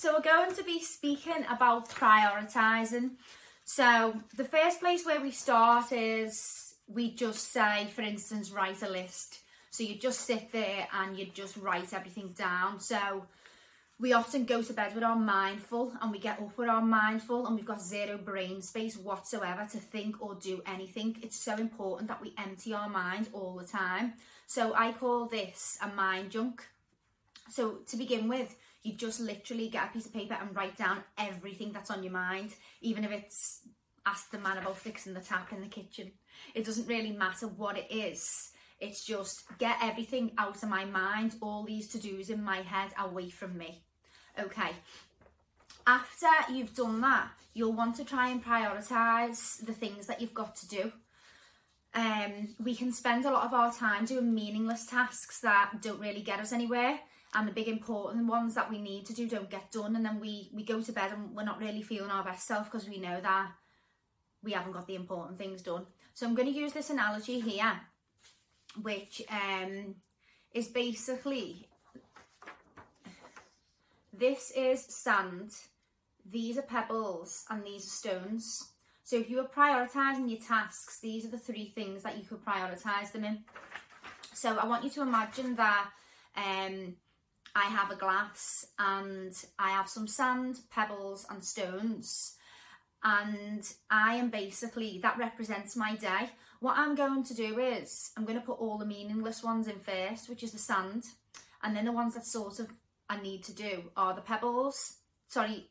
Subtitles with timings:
[0.00, 3.10] so we're going to be speaking about prioritizing.
[3.66, 8.88] So the first place where we start is we just say, for instance, write a
[8.88, 9.40] list.
[9.68, 12.80] So you just sit there and you just write everything down.
[12.80, 13.26] So
[13.98, 17.46] we often go to bed with our mindful and we get up with our mindful
[17.46, 21.18] and we've got zero brain space whatsoever to think or do anything.
[21.22, 24.14] It's so important that we empty our mind all the time.
[24.46, 26.66] So I call this a mind junk.
[27.50, 31.04] So to begin with, you just literally get a piece of paper and write down
[31.18, 33.60] everything that's on your mind, even if it's
[34.06, 36.12] ask the man about fixing the tap in the kitchen.
[36.54, 38.50] It doesn't really matter what it is.
[38.80, 42.90] It's just get everything out of my mind, all these to dos in my head
[42.98, 43.82] away from me.
[44.38, 44.70] Okay.
[45.86, 50.56] After you've done that, you'll want to try and prioritize the things that you've got
[50.56, 50.92] to do.
[51.92, 56.22] Um, we can spend a lot of our time doing meaningless tasks that don't really
[56.22, 57.00] get us anywhere
[57.34, 60.18] and the big important ones that we need to do don't get done and then
[60.18, 62.98] we we go to bed and we're not really feeling our best self because we
[62.98, 63.52] know that
[64.42, 65.86] we haven't got the important things done.
[66.12, 67.80] So i'm going to use this analogy here
[68.82, 69.96] which um
[70.52, 71.68] is basically
[74.12, 75.52] this is sand
[76.28, 78.72] these are pebbles and these are stones.
[79.02, 82.44] So if you were prioritizing your tasks these are the three things that you could
[82.44, 83.44] prioritize them in.
[84.34, 85.90] So i want you to imagine that
[86.36, 86.96] um
[87.54, 92.36] I have a glass and I have some sand, pebbles and stones
[93.02, 96.30] and I am basically, that represents my day.
[96.60, 99.78] What I'm going to do is, I'm going to put all the meaningless ones in
[99.78, 101.04] first, which is the sand,
[101.62, 102.70] and then the ones that sort of
[103.08, 105.68] I need to do are the pebbles, sorry,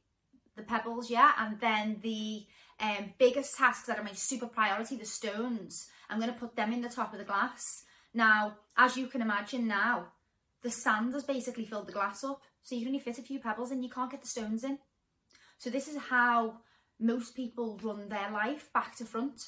[0.55, 2.45] the pebbles, yeah, and then the
[2.79, 6.73] um, biggest tasks that are my super priority, the stones, I'm going to put them
[6.73, 7.83] in the top of the glass.
[8.13, 10.07] Now, as you can imagine now,
[10.61, 12.41] the sand has basically filled the glass up.
[12.61, 14.79] So you can only fit a few pebbles and you can't get the stones in.
[15.57, 16.57] So this is how
[16.99, 19.41] most people run their life back to front.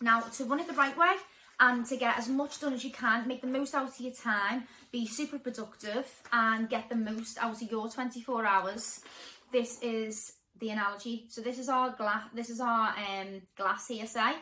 [0.00, 1.14] Now, to run it the right way
[1.58, 4.12] and to get as much done as you can, make the most out of your
[4.12, 9.00] time, be super productive and get the most out of your 24 hours.
[9.52, 11.26] This is the analogy.
[11.28, 14.34] So this is our glass, this is our um, glass here, say,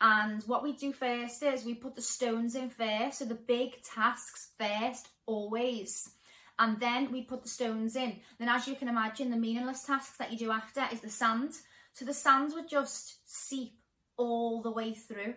[0.00, 3.82] and what we do first is we put the stones in first, so the big
[3.82, 6.10] tasks first, always.
[6.58, 8.20] And then we put the stones in.
[8.38, 11.52] Then as you can imagine, the meaningless tasks that you do after is the sand.
[11.92, 13.78] So the sand would just seep
[14.16, 15.34] all the way through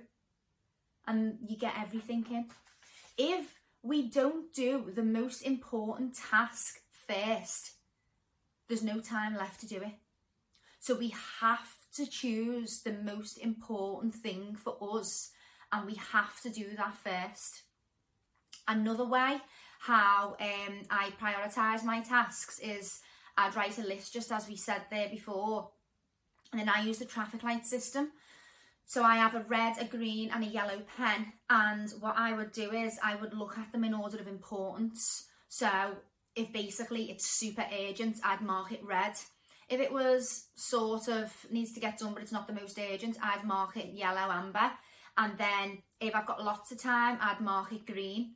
[1.08, 2.46] and you get everything in.
[3.18, 7.74] If we don't do the most important task first,
[8.68, 9.94] there's no time left to do it.
[10.80, 15.32] So we have to choose the most important thing for us
[15.72, 17.64] and we have to do that first.
[18.68, 19.38] Another way
[19.82, 23.00] how um, I prioritise my tasks is
[23.38, 25.70] I'd write a list just as we said there before
[26.52, 28.12] and then I use the traffic light system.
[28.86, 32.52] So I have a red, a green and a yellow pen and what I would
[32.52, 35.28] do is I would look at them in order of importance.
[35.48, 35.70] So
[36.36, 39.14] if basically it's super urgent, I'd mark it red.
[39.70, 43.18] If it was sort of needs to get done but it's not the most urgent,
[43.22, 44.72] I'd mark it yellow, amber.
[45.18, 48.36] And then if I've got lots of time, I'd mark it green.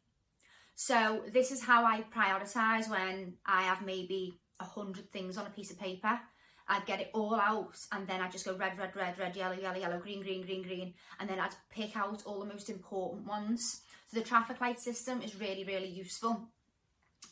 [0.76, 5.52] So this is how I prioritise when I have maybe a hundred things on a
[5.52, 6.20] piece of paper.
[6.68, 9.56] I'd get it all out and then I'd just go red, red, red, red, yellow,
[9.56, 10.94] yellow, yellow, green, green, green, green.
[11.20, 13.82] And then I'd pick out all the most important ones.
[14.08, 16.50] So the traffic light system is really, really useful.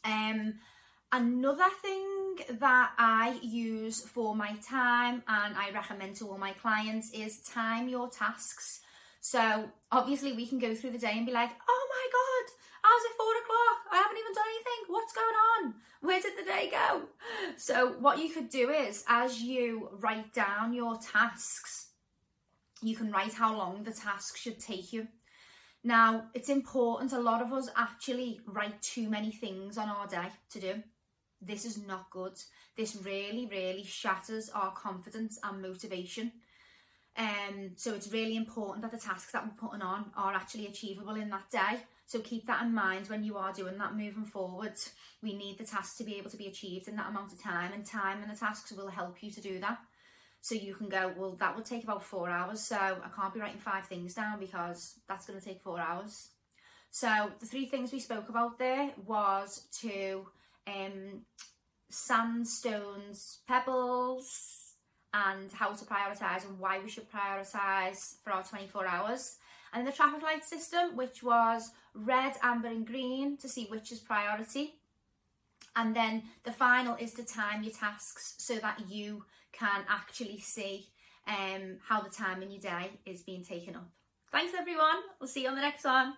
[0.03, 0.55] Um,
[1.13, 2.07] Another thing
[2.59, 7.87] that I use for my time and I recommend to all my clients is time
[7.87, 8.81] your tasks.
[9.21, 13.03] So obviously we can go through the day and be like, oh my God, how's
[13.03, 13.77] it four o'clock?
[13.91, 14.93] I haven't even done anything.
[14.93, 15.73] What's going on?
[16.01, 17.03] Where did the day go?
[17.57, 21.89] So what you could do is as you write down your tasks,
[22.81, 25.07] you can write how long the task should take you.
[25.83, 30.29] Now, it's important, a lot of us actually write too many things on our day
[30.51, 30.83] to do
[31.41, 32.33] this is not good.
[32.77, 36.31] This really, really shatters our confidence and motivation.
[37.17, 41.15] Um, so it's really important that the tasks that we're putting on are actually achievable
[41.15, 41.81] in that day.
[42.05, 44.75] So keep that in mind when you are doing that moving forward.
[45.21, 47.73] We need the tasks to be able to be achieved in that amount of time,
[47.73, 49.79] and time and the tasks will help you to do that.
[50.41, 53.39] So you can go, well, that would take about four hours, so I can't be
[53.39, 56.29] writing five things down because that's going to take four hours.
[56.89, 60.25] So the three things we spoke about there was to
[60.67, 61.25] um,
[61.89, 64.73] sandstones, pebbles,
[65.13, 69.37] and how to prioritise and why we should prioritise for our 24 hours.
[69.73, 73.99] And the traffic light system, which was red, amber, and green to see which is
[73.99, 74.75] priority.
[75.75, 80.89] And then the final is to time your tasks so that you can actually see
[81.27, 83.89] um, how the time in your day is being taken up.
[84.31, 84.97] Thanks everyone.
[85.19, 86.13] We'll see you on the next one.